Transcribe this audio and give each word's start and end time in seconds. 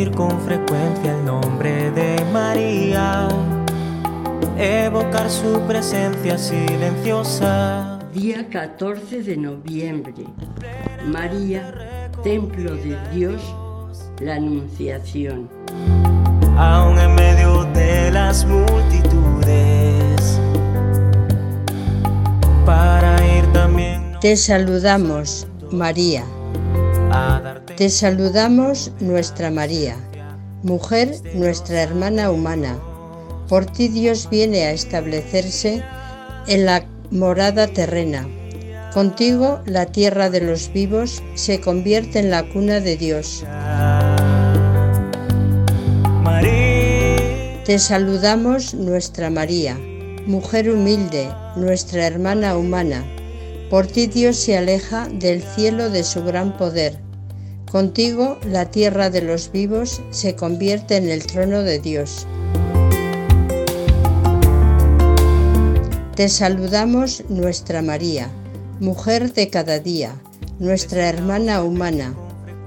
repetir 0.00 0.10
con 0.12 0.40
frecuencia 0.40 1.12
el 1.12 1.24
nombre 1.24 1.90
de 1.90 2.24
María, 2.32 3.28
evocar 4.58 5.30
su 5.30 5.60
presencia 5.66 6.38
silenciosa. 6.38 7.98
Día 8.12 8.48
14 8.48 9.22
de 9.22 9.36
noviembre. 9.36 10.24
María, 11.06 12.10
templo 12.22 12.74
de 12.76 12.96
Dios, 13.12 13.42
la 14.20 14.36
Anunciación. 14.36 15.48
Aún 16.56 16.98
en 16.98 17.14
medio 17.14 17.64
de 17.74 18.10
las 18.10 18.44
multitudes, 18.46 18.80
para 22.66 23.16
ir 23.36 23.46
también. 23.52 24.16
Te 24.20 24.36
saludamos, 24.36 25.46
María. 25.70 26.24
Te 27.76 27.88
saludamos, 27.88 28.92
nuestra 29.00 29.50
María, 29.50 29.96
mujer, 30.62 31.14
nuestra 31.34 31.82
hermana 31.82 32.30
humana. 32.30 32.78
Por 33.48 33.66
ti 33.66 33.88
Dios 33.88 34.28
viene 34.30 34.64
a 34.64 34.72
establecerse 34.72 35.82
en 36.46 36.66
la 36.66 36.84
morada 37.10 37.66
terrena. 37.66 38.28
Contigo 38.92 39.60
la 39.66 39.86
tierra 39.86 40.30
de 40.30 40.40
los 40.40 40.72
vivos 40.72 41.22
se 41.34 41.60
convierte 41.60 42.18
en 42.18 42.30
la 42.30 42.48
cuna 42.48 42.80
de 42.80 42.96
Dios. 42.96 43.44
Te 47.64 47.78
saludamos 47.78 48.74
nuestra 48.74 49.30
María, 49.30 49.78
mujer 50.26 50.70
humilde, 50.70 51.28
nuestra 51.56 52.06
hermana 52.06 52.56
humana. 52.56 53.04
Por 53.70 53.86
ti 53.86 54.08
Dios 54.08 54.36
se 54.36 54.58
aleja 54.58 55.08
del 55.08 55.42
cielo 55.42 55.90
de 55.90 56.02
su 56.02 56.24
gran 56.24 56.56
poder. 56.56 57.09
Contigo 57.70 58.36
la 58.44 58.68
tierra 58.68 59.10
de 59.10 59.22
los 59.22 59.52
vivos 59.52 60.02
se 60.10 60.34
convierte 60.34 60.96
en 60.96 61.08
el 61.08 61.24
trono 61.24 61.62
de 61.62 61.78
Dios. 61.78 62.26
Te 66.16 66.28
saludamos 66.28 67.22
nuestra 67.28 67.80
María, 67.80 68.28
mujer 68.80 69.32
de 69.32 69.50
cada 69.50 69.78
día, 69.78 70.20
nuestra 70.58 71.08
hermana 71.08 71.62
humana. 71.62 72.12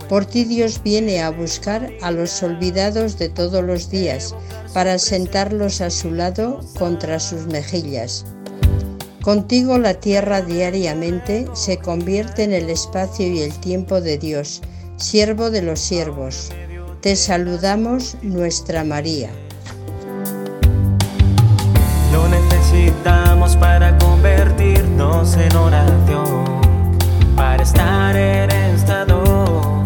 Por 0.08 0.26
ti 0.26 0.46
Dios 0.46 0.82
viene 0.82 1.22
a 1.22 1.32
buscar 1.32 1.92
a 2.02 2.10
los 2.10 2.42
olvidados 2.42 3.20
de 3.20 3.28
todos 3.28 3.62
los 3.62 3.90
días, 3.90 4.34
para 4.74 4.98
sentarlos 5.00 5.82
a 5.82 5.90
su 5.90 6.12
lado 6.12 6.62
contra 6.80 7.20
sus 7.20 7.46
mejillas. 7.48 8.26
Contigo 9.22 9.78
la 9.78 9.96
tierra 9.96 10.42
diariamente 10.42 11.46
se 11.54 11.78
convierte 11.78 12.44
en 12.44 12.54
el 12.54 12.70
espacio 12.70 13.28
y 13.28 13.42
el 13.42 13.54
tiempo 13.60 14.02
de 14.02 14.18
Dios, 14.18 14.62
siervo 15.04 15.52
de 15.52 15.62
los 15.62 15.80
siervos. 15.80 16.50
Te 17.02 17.16
saludamos 17.16 18.16
nuestra 18.22 18.84
María. 18.84 19.30
Lo 22.14 22.28
necesitamos 22.30 23.58
para 23.58 23.98
convertirnos 23.98 25.36
en 25.36 25.56
oración, 25.56 26.62
para 27.36 27.62
estar 27.64 28.16
en 28.16 28.50
estado 28.52 29.84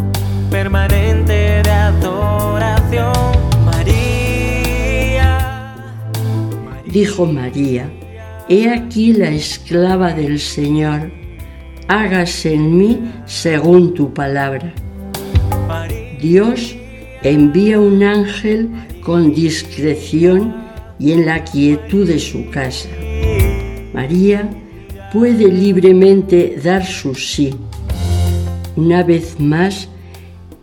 permanente 0.51 1.63
de 1.63 1.71
adoración. 1.71 3.13
María. 3.65 5.29
Dijo 6.85 7.25
María, 7.25 7.91
He 8.49 8.69
aquí 8.69 9.11
la 9.13 9.29
esclava 9.29 10.13
del 10.13 10.39
Señor, 10.39 11.11
hágase 11.87 12.53
en 12.53 12.77
mí 12.77 13.11
según 13.25 13.93
tu 13.93 14.13
palabra. 14.13 14.73
Dios 16.21 16.75
envía 17.23 17.79
un 17.79 18.03
ángel 18.03 18.69
con 19.01 19.33
discreción 19.33 20.55
y 20.99 21.11
en 21.11 21.25
la 21.25 21.43
quietud 21.43 22.07
de 22.07 22.19
su 22.19 22.49
casa. 22.49 22.89
María 23.93 24.49
puede 25.13 25.47
libremente 25.47 26.59
dar 26.63 26.85
su 26.85 27.15
sí. 27.15 27.53
Una 28.75 29.03
vez 29.03 29.39
más, 29.39 29.89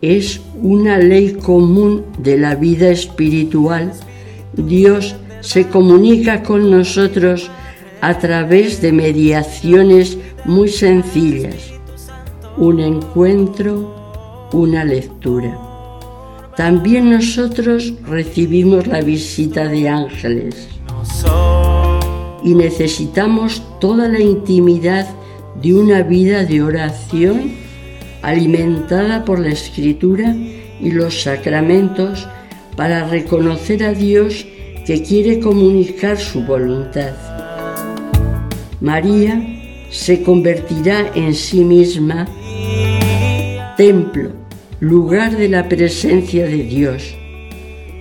es 0.00 0.41
una 0.62 0.98
ley 0.98 1.32
común 1.32 2.04
de 2.19 2.36
la 2.36 2.54
vida 2.54 2.91
espiritual. 2.91 3.92
Dios 4.53 5.16
se 5.41 5.69
comunica 5.69 6.42
con 6.42 6.71
nosotros 6.71 7.50
a 8.00 8.19
través 8.19 8.82
de 8.82 8.92
mediaciones 8.92 10.19
muy 10.44 10.69
sencillas. 10.69 11.72
Un 12.56 12.81
encuentro, 12.81 14.03
una 14.54 14.84
lectura. 14.84 15.59
También 16.56 17.10
nosotros 17.10 17.92
recibimos 18.06 18.87
la 18.87 19.00
visita 19.00 19.66
de 19.66 19.88
ángeles 19.88 20.69
y 22.44 22.54
necesitamos 22.54 23.62
toda 23.81 24.09
la 24.09 24.20
intimidad 24.20 25.09
de 25.60 25.75
una 25.75 26.03
vida 26.03 26.44
de 26.44 26.62
oración 26.62 27.53
alimentada 28.22 29.25
por 29.25 29.41
la 29.41 29.48
escritura 29.48 30.34
y 30.81 30.91
los 30.92 31.22
sacramentos 31.22 32.28
para 32.76 33.09
reconocer 33.09 33.82
a 33.82 33.92
Dios 33.92 34.47
que 34.86 35.03
quiere 35.03 35.41
comunicar 35.41 36.19
su 36.19 36.42
voluntad. 36.42 37.15
María 38.81 39.42
se 39.91 40.22
convertirá 40.22 41.10
en 41.15 41.34
sí 41.34 41.65
misma 41.65 42.28
templo, 43.76 44.31
lugar 44.84 45.37
de 45.37 45.49
la 45.49 45.67
presencia 45.69 46.45
de 46.45 46.62
Dios. 46.62 47.15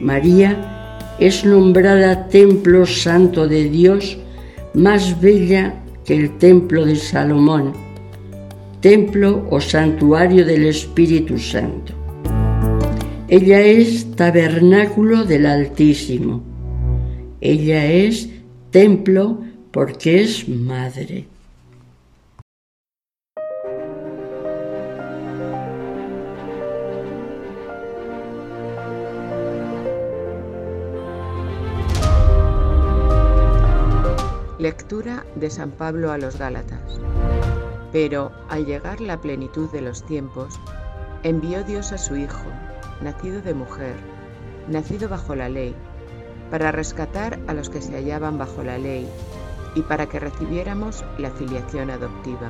María 0.01 0.99
es 1.17 1.45
nombrada 1.45 2.27
templo 2.27 2.85
santo 2.85 3.47
de 3.47 3.69
Dios, 3.69 4.17
más 4.73 5.21
bella 5.21 5.75
que 6.03 6.15
el 6.15 6.37
templo 6.37 6.85
de 6.85 6.97
Salomón, 6.97 7.71
templo 8.81 9.47
o 9.49 9.61
santuario 9.61 10.45
del 10.45 10.65
Espíritu 10.65 11.37
Santo. 11.37 11.93
Ella 13.29 13.61
es 13.61 14.11
tabernáculo 14.15 15.23
del 15.23 15.45
Altísimo. 15.45 16.43
Ella 17.39 17.85
es 17.85 18.29
templo 18.71 19.39
porque 19.71 20.21
es 20.21 20.49
madre. 20.49 21.32
Lectura 34.63 35.25
de 35.35 35.49
San 35.49 35.71
Pablo 35.71 36.13
a 36.13 36.17
los 36.17 36.39
Gálatas. 36.39 36.97
Pero 37.91 38.31
al 38.47 38.65
llegar 38.65 39.01
la 39.01 39.19
plenitud 39.19 39.69
de 39.71 39.81
los 39.81 40.05
tiempos, 40.05 40.57
envió 41.21 41.65
Dios 41.65 41.91
a 41.91 41.97
su 41.97 42.15
Hijo, 42.15 42.45
nacido 43.01 43.41
de 43.41 43.53
mujer, 43.53 43.97
nacido 44.69 45.09
bajo 45.09 45.35
la 45.35 45.49
ley, 45.49 45.75
para 46.49 46.71
rescatar 46.71 47.41
a 47.47 47.53
los 47.53 47.69
que 47.69 47.81
se 47.81 47.93
hallaban 47.93 48.37
bajo 48.37 48.63
la 48.63 48.77
ley 48.77 49.05
y 49.75 49.81
para 49.81 50.07
que 50.07 50.21
recibiéramos 50.21 51.03
la 51.17 51.31
filiación 51.31 51.89
adoptiva. 51.89 52.49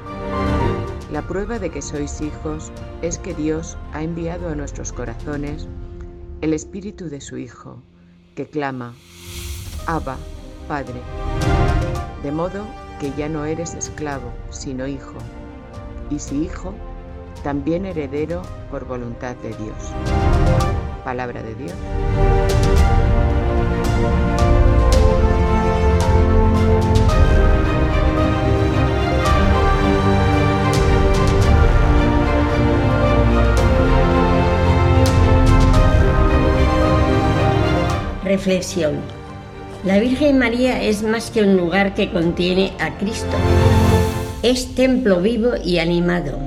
La 1.11 1.23
prueba 1.23 1.57
de 1.57 1.71
que 1.71 1.81
sois 1.81 2.21
hijos 2.21 2.71
es 3.01 3.17
que 3.17 3.33
Dios 3.33 3.75
ha 3.91 4.03
enviado 4.03 4.49
a 4.49 4.55
nuestros 4.55 4.93
corazones 4.93 5.67
el 6.41 6.53
Espíritu 6.53 7.09
de 7.09 7.21
su 7.21 7.37
Hijo, 7.37 7.81
que 8.35 8.45
clama, 8.45 8.93
Abba, 9.87 10.17
Padre 10.67 11.01
de 12.23 12.31
modo 12.31 12.65
que 12.99 13.11
ya 13.11 13.27
no 13.27 13.45
eres 13.45 13.73
esclavo, 13.75 14.31
sino 14.49 14.87
hijo, 14.87 15.15
y 16.09 16.19
si 16.19 16.43
hijo, 16.43 16.73
también 17.43 17.85
heredero 17.85 18.41
por 18.71 18.85
voluntad 18.85 19.35
de 19.35 19.49
Dios. 19.49 19.75
Palabra 21.03 21.43
de 21.43 21.55
Dios. 21.55 21.73
Reflexión. 38.23 39.22
La 39.85 39.99
Virgen 39.99 40.37
María 40.37 40.81
es 40.81 41.03
más 41.03 41.29
que 41.29 41.41
un 41.41 41.57
lugar 41.57 41.93
que 41.93 42.09
contiene 42.09 42.71
a 42.79 42.97
Cristo. 42.97 43.35
Es 44.41 44.75
templo 44.75 45.19
vivo 45.19 45.51
y 45.61 45.79
animado. 45.79 46.39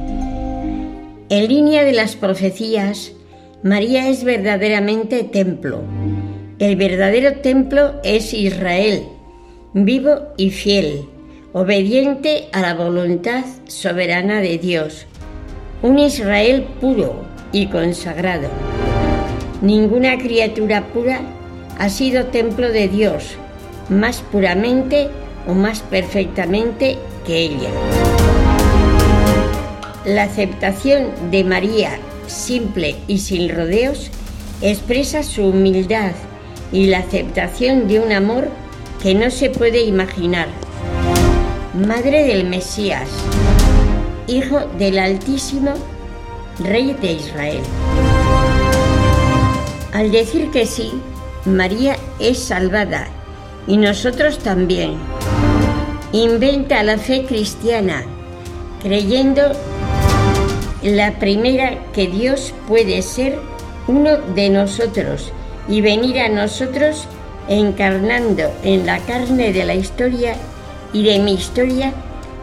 En 1.28 1.46
línea 1.46 1.84
de 1.84 1.92
las 1.92 2.16
profecías, 2.16 3.12
María 3.62 4.08
es 4.08 4.24
verdaderamente 4.24 5.22
templo. 5.22 5.82
El 6.58 6.76
verdadero 6.76 7.40
templo 7.40 8.00
es 8.04 8.32
Israel, 8.32 9.02
vivo 9.74 10.28
y 10.38 10.48
fiel, 10.48 11.02
obediente 11.52 12.48
a 12.54 12.62
la 12.62 12.72
voluntad 12.72 13.44
soberana 13.66 14.40
de 14.40 14.56
Dios. 14.56 15.04
Un 15.82 15.98
Israel 15.98 16.66
puro 16.80 17.26
y 17.52 17.66
consagrado. 17.66 18.48
Ninguna 19.60 20.16
criatura 20.16 20.86
pura 20.86 21.20
ha 21.78 21.88
sido 21.88 22.26
templo 22.26 22.70
de 22.70 22.88
Dios 22.88 23.36
más 23.88 24.20
puramente 24.20 25.08
o 25.46 25.54
más 25.54 25.80
perfectamente 25.80 26.98
que 27.26 27.38
ella. 27.38 27.70
La 30.04 30.24
aceptación 30.24 31.30
de 31.30 31.44
María, 31.44 31.98
simple 32.26 32.96
y 33.06 33.18
sin 33.18 33.48
rodeos, 33.48 34.10
expresa 34.60 35.22
su 35.22 35.48
humildad 35.48 36.12
y 36.72 36.86
la 36.86 36.98
aceptación 36.98 37.88
de 37.88 38.00
un 38.00 38.12
amor 38.12 38.48
que 39.02 39.14
no 39.14 39.30
se 39.30 39.50
puede 39.50 39.82
imaginar. 39.82 40.48
Madre 41.74 42.24
del 42.24 42.44
Mesías, 42.44 43.08
Hijo 44.26 44.60
del 44.78 44.98
Altísimo, 44.98 45.74
Rey 46.58 46.96
de 47.00 47.12
Israel. 47.12 47.60
Al 49.92 50.10
decir 50.10 50.50
que 50.50 50.66
sí, 50.66 50.92
María 51.46 51.96
es 52.18 52.40
salvada 52.40 53.06
y 53.68 53.76
nosotros 53.76 54.38
también. 54.38 54.96
Inventa 56.12 56.82
la 56.82 56.98
fe 56.98 57.24
cristiana, 57.24 58.02
creyendo 58.82 59.42
la 60.82 61.18
primera 61.18 61.78
que 61.92 62.08
Dios 62.08 62.52
puede 62.66 63.00
ser 63.02 63.38
uno 63.86 64.16
de 64.34 64.50
nosotros 64.50 65.32
y 65.68 65.80
venir 65.80 66.18
a 66.20 66.28
nosotros 66.28 67.06
encarnando 67.48 68.52
en 68.64 68.86
la 68.86 68.98
carne 68.98 69.52
de 69.52 69.64
la 69.64 69.74
historia 69.74 70.34
y 70.92 71.04
de 71.04 71.20
mi 71.20 71.34
historia 71.34 71.92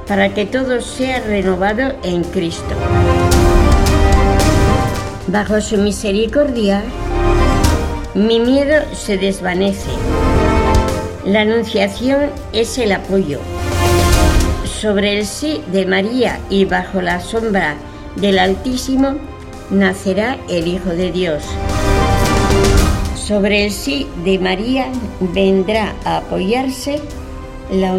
para 0.07 0.33
que 0.33 0.45
todo 0.45 0.79
sea 0.81 1.19
renovado 1.21 1.93
en 2.03 2.23
Cristo. 2.23 2.75
Bajo 5.27 5.59
su 5.61 5.77
misericordia, 5.77 6.83
mi 8.15 8.39
miedo 8.39 8.83
se 8.93 9.17
desvanece. 9.17 9.89
La 11.25 11.41
anunciación 11.41 12.29
es 12.51 12.77
el 12.77 12.91
apoyo. 12.91 13.39
Sobre 14.65 15.17
el 15.17 15.25
sí 15.25 15.61
de 15.71 15.85
María 15.87 16.39
y 16.49 16.65
bajo 16.65 17.01
la 17.01 17.19
sombra 17.19 17.75
del 18.15 18.37
Altísimo 18.37 19.15
nacerá 19.71 20.37
el 20.47 20.67
Hijo 20.67 20.89
de 20.89 21.11
Dios. 21.11 21.43
Sobre 23.15 23.65
el 23.65 23.71
sí 23.71 24.05
de 24.23 24.37
María 24.37 24.87
vendrá 25.19 25.95
a 26.05 26.17
apoyarse 26.17 26.99
la 27.71 27.93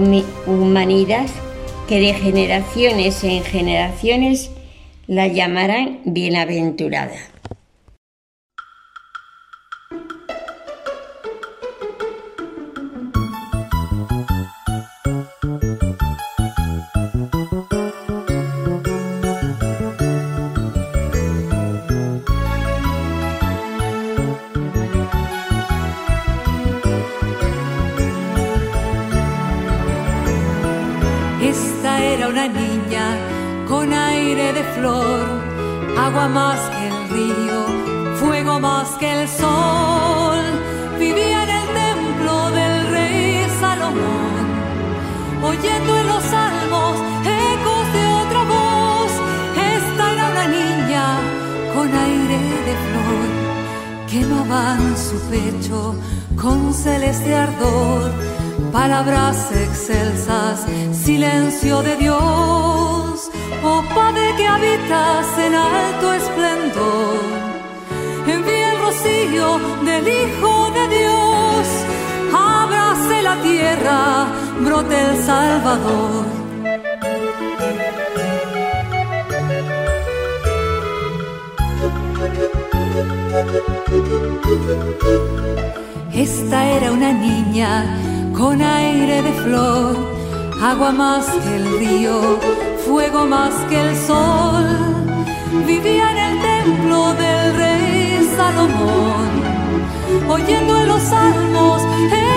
humanidad 0.47 1.27
que 1.89 1.99
de 1.99 2.15
generaciones 2.15 3.25
en 3.25 3.43
generaciones 3.43 4.51
la 5.09 5.27
llamarán 5.27 6.01
bienaventurada. 6.05 7.34
Agua 35.99 36.29
más 36.29 36.61
que 36.71 36.89
el 36.89 37.09
río, 37.09 37.67
fuego 38.21 38.61
más 38.61 38.89
que 39.01 39.11
el 39.11 39.29
sol. 39.29 40.43
Vivía 40.99 41.43
en 41.43 41.51
el 41.51 41.69
templo 41.83 42.51
del 42.51 42.91
rey 42.91 43.47
Salomón, 43.61 44.45
oyendo 45.43 45.97
en 46.01 46.07
los 46.07 46.23
salmos 46.23 46.95
ecos 47.25 47.85
de 47.97 48.07
otra 48.23 48.43
voz. 48.45 49.13
Esta 49.77 50.13
era 50.13 50.25
una 50.31 50.47
niña 50.47 51.07
con 51.75 51.89
aire 51.93 52.39
de 52.69 52.75
flor, 52.85 53.27
quemaban 54.09 54.97
su 54.97 55.19
pecho 55.31 55.97
con 56.41 56.73
celeste 56.73 57.35
ardor. 57.35 58.13
Palabras 58.73 59.51
excelsas, 59.53 60.67
silencio 60.93 61.83
de 61.83 61.97
Dios. 61.97 63.31
Oh 63.63 63.83
Padre 63.95 64.35
que 64.37 64.47
habitas 64.47 65.27
en 65.39 65.55
alto 65.55 66.13
esplendor, 66.13 67.17
envía 68.27 68.73
el 68.73 68.79
rocío 68.81 69.59
del 69.85 70.07
Hijo 70.07 70.71
de 70.71 70.89
Dios, 70.97 71.67
abrace 72.33 73.23
la 73.23 73.37
tierra, 73.43 74.27
brote 74.61 74.95
el 75.01 75.25
Salvador. 75.25 76.25
Esta 86.13 86.71
era 86.71 86.93
una 86.93 87.13
niña 87.13 88.14
con 88.37 88.61
aire 88.61 89.23
de 89.23 89.33
flor, 89.33 89.97
agua 90.63 90.93
más 90.93 91.27
que 91.27 91.57
el 91.57 91.79
río 91.79 92.21
fuego 92.85 93.27
más 93.27 93.55
que 93.69 93.81
el 93.81 93.97
sol, 93.97 94.67
vivía 95.67 96.11
en 96.13 96.19
el 96.19 96.43
templo 96.43 97.15
del 97.15 97.57
rey 97.57 98.31
Salomón, 98.37 99.31
oyendo 100.29 100.77
en 100.81 100.89
los 100.89 101.03
salmos 101.03 101.83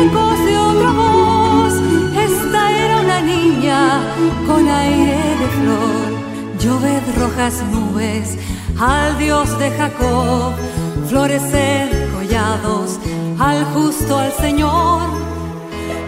ecos 0.01 0.45
de 0.45 0.57
otra 0.57 0.91
voz. 0.91 1.73
Esta 2.27 2.71
era 2.71 3.01
una 3.01 3.21
niña 3.21 4.01
con 4.47 4.67
aire 4.67 5.19
de 5.41 5.47
flor, 5.57 6.07
lloved 6.59 7.03
rojas 7.17 7.63
nubes 7.71 8.37
al 8.79 9.17
Dios 9.17 9.57
de 9.59 9.71
Jacob, 9.71 10.53
florecer 11.09 12.09
collados 12.13 12.99
al 13.39 13.65
justo 13.73 14.17
al 14.17 14.31
Señor, 14.33 15.01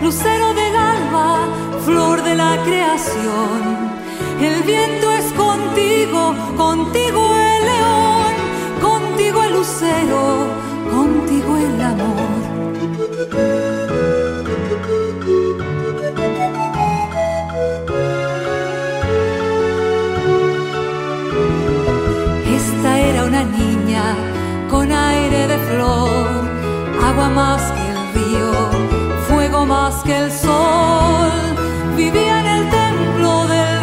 lucero 0.01 0.53
del 0.53 0.75
alba, 0.75 1.47
flor 1.85 2.23
de 2.23 2.35
la 2.35 2.57
creación 2.63 3.89
el 4.41 4.63
viento 4.63 5.11
es 5.11 5.25
contigo, 5.33 6.33
contigo 6.55 7.35
el 7.35 7.65
león, 7.65 8.33
contigo 8.81 9.43
el 9.43 9.51
lucero, 9.51 10.47
contigo 10.89 11.57
el 11.57 11.81
amor. 11.81 12.39
Esta 22.55 22.99
era 22.99 23.25
una 23.25 23.43
niña 23.43 24.15
con 24.69 24.89
aire 24.89 25.47
de 25.49 25.57
flor, 25.57 26.29
agua 27.03 27.29
más 27.29 27.61
que 27.73 27.89
el 27.89 28.13
río, 28.13 28.98
más 29.65 29.95
que 30.03 30.17
el 30.17 30.31
sol. 30.31 31.31
Vivía 31.95 32.39
en 32.39 32.47
el 32.47 32.69
templo 32.69 33.47
del 33.47 33.79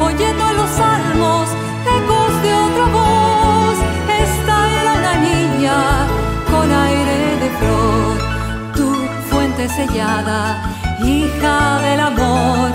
oyendo 0.00 0.52
los 0.52 0.70
salmos, 0.70 1.48
ecos 1.96 2.42
de 2.42 2.54
otra 2.66 2.86
voz. 2.98 3.76
Esta 4.26 4.56
era 4.80 4.92
una 5.00 5.14
niña 5.30 5.78
con 6.50 6.66
aire 6.72 7.20
de 7.42 7.50
flor, 7.58 8.14
tu 8.74 8.88
fuente 9.30 9.68
sellada, 9.68 10.40
hija 11.04 11.80
del 11.86 12.00
amor, 12.00 12.70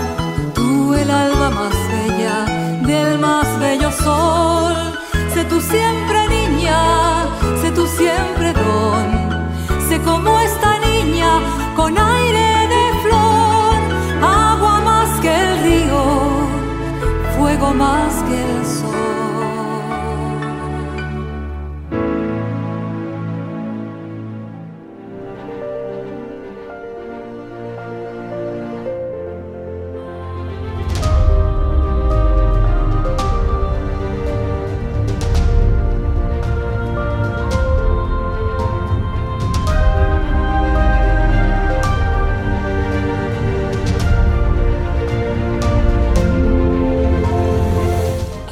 tú 0.54 0.94
el 0.94 1.10
alba 1.10 1.50
más 1.50 1.76
bella 1.92 2.36
del 2.86 3.18
más 3.18 3.46
bello 3.58 3.90
sol. 3.92 4.74
Sé 5.34 5.44
tú 5.44 5.60
siempre 5.60 6.18
niña, 6.28 6.63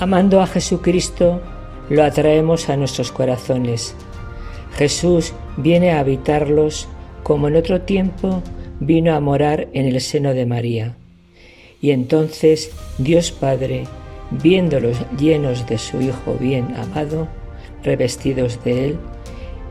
amando 0.02 0.40
a 0.40 0.48
Jesucristo, 0.48 1.40
lo 1.88 2.02
atraemos 2.02 2.68
a 2.68 2.76
nuestros 2.76 3.12
corazones. 3.12 3.94
Jesús 4.74 5.32
viene 5.56 5.92
a 5.92 6.00
habitarlos 6.00 6.88
como 7.22 7.46
en 7.46 7.54
otro 7.54 7.82
tiempo 7.82 8.42
vino 8.80 9.14
a 9.14 9.20
morar 9.20 9.68
en 9.74 9.86
el 9.86 10.00
seno 10.00 10.34
de 10.34 10.44
María. 10.44 10.96
Y 11.80 11.92
entonces 11.92 12.72
Dios 12.98 13.30
Padre, 13.30 13.84
viéndolos 14.32 14.96
llenos 15.16 15.68
de 15.68 15.78
su 15.78 16.00
Hijo 16.00 16.36
bien 16.40 16.74
amado, 16.74 17.28
revestidos 17.84 18.58
de 18.64 18.86
Él, 18.86 18.98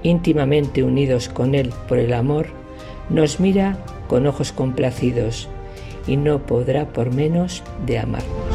íntimamente 0.01 0.81
unidos 0.81 1.27
con 1.27 1.55
Él 1.55 1.73
por 1.89 1.97
el 1.97 2.13
amor, 2.13 2.47
nos 3.09 3.41
mira 3.41 3.77
con 4.07 4.25
ojos 4.27 4.53
complacidos 4.53 5.49
y 6.07 6.15
no 6.15 6.45
podrá 6.45 6.85
por 6.93 7.13
menos 7.13 7.63
de 7.85 7.99
amarnos. 7.99 8.50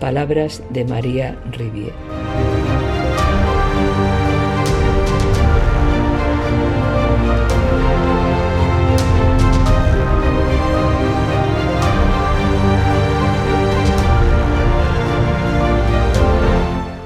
Palabras 0.00 0.62
de 0.70 0.84
María 0.84 1.38
Rivière. 1.52 1.94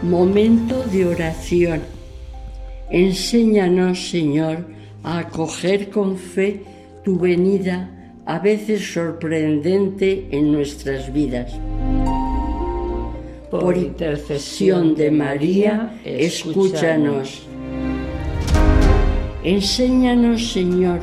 Momento 0.02 0.82
de 0.84 1.06
oración. 1.06 1.80
Enséñanos, 2.90 4.10
Señor, 4.10 4.66
a 5.02 5.18
acoger 5.18 5.90
con 5.90 6.18
fe 6.18 6.62
tu 7.04 7.18
venida, 7.18 7.88
a 8.26 8.38
veces 8.38 8.92
sorprendente 8.92 10.28
en 10.30 10.52
nuestras 10.52 11.12
vidas. 11.12 11.52
Por 13.50 13.76
intercesión 13.76 14.94
de 14.94 15.10
María, 15.10 16.00
escúchanos. 16.04 17.42
Enséñanos, 19.42 20.52
Señor, 20.52 21.00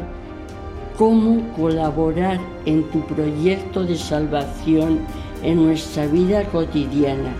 cómo 0.98 1.54
colaborar 1.58 2.40
en 2.66 2.84
tu 2.84 3.02
proyecto 3.02 3.84
de 3.84 3.98
salvación 3.98 5.00
en 5.44 5.66
nuestra 5.66 6.08
vida 6.08 6.46
cotidiana. 6.46 7.34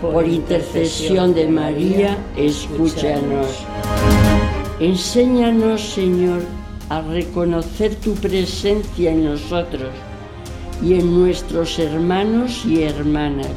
Por 0.00 0.24
intercesión 0.28 1.34
de 1.34 1.48
María, 1.48 2.16
escúchanos. 2.36 3.64
Enséñanos, 4.78 5.80
Señor, 5.80 6.42
a 6.90 7.00
reconocer 7.00 7.96
tu 7.96 8.14
presencia 8.14 9.10
en 9.10 9.24
nosotros 9.24 9.90
y 10.80 10.94
en 10.94 11.18
nuestros 11.18 11.76
hermanos 11.80 12.64
y 12.64 12.84
hermanas. 12.84 13.50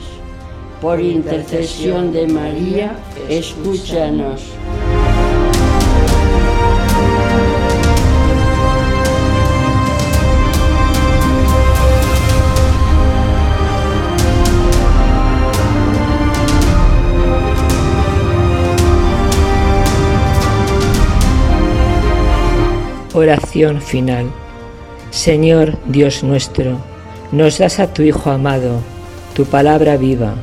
Por 0.82 1.02
intercesión 1.02 2.14
de 2.14 2.26
María, 2.26 2.96
escúchanos. 3.28 4.42
Oración 23.14 23.82
final. 23.82 24.32
Señor 25.12 25.78
Dios 25.88 26.24
nuestro, 26.24 26.78
nos 27.34 27.58
das 27.58 27.82
a 27.82 27.94
tu 27.94 28.02
Hijo 28.02 28.30
amado, 28.30 28.80
tu 29.34 29.44
palabra 29.44 29.98
viva. 29.98 30.36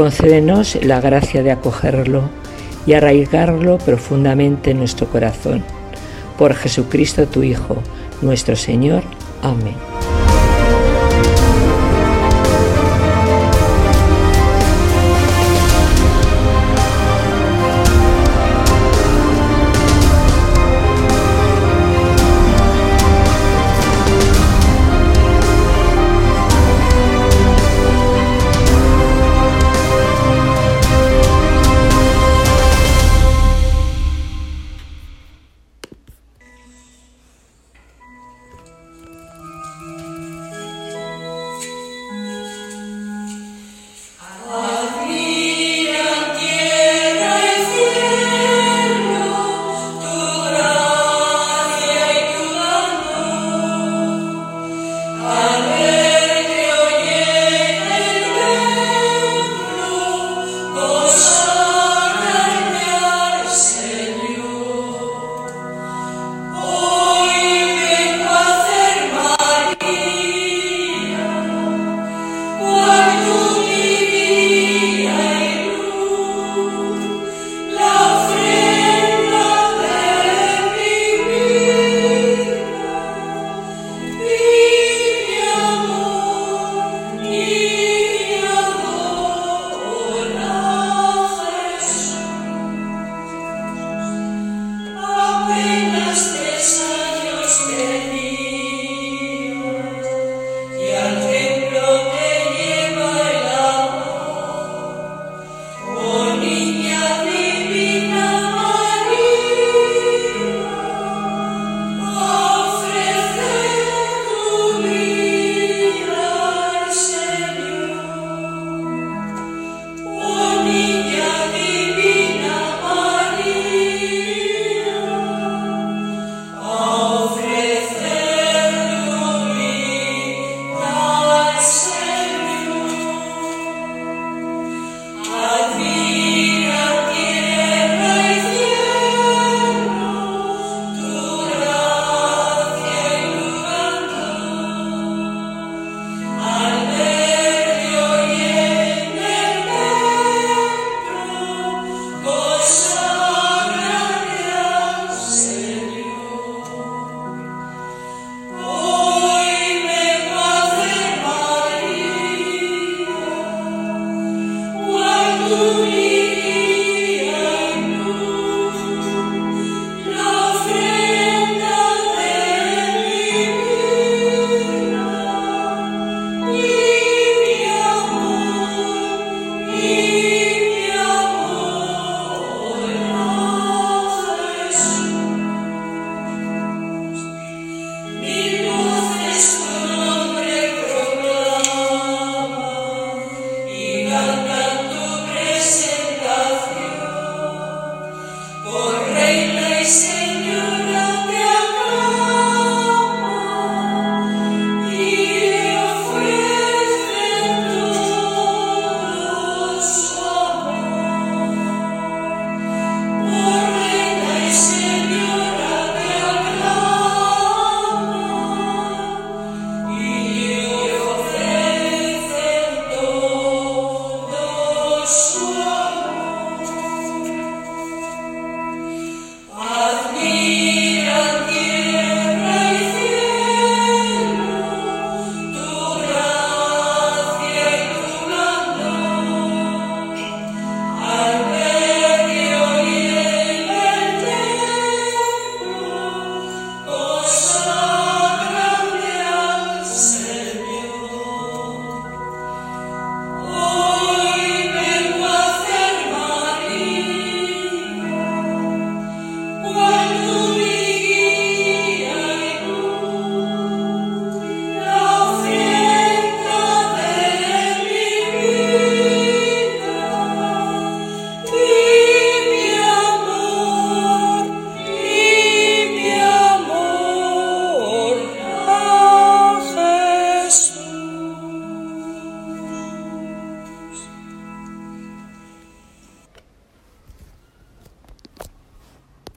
Concédenos 0.00 0.78
la 0.82 0.98
gracia 0.98 1.42
de 1.42 1.50
acogerlo 1.50 2.30
y 2.86 2.94
arraigarlo 2.94 3.76
profundamente 3.76 4.70
en 4.70 4.78
nuestro 4.78 5.06
corazón. 5.10 5.62
Por 6.38 6.54
Jesucristo 6.54 7.26
tu 7.26 7.42
Hijo, 7.42 7.82
nuestro 8.22 8.56
Señor. 8.56 9.02
Amén. 9.42 9.89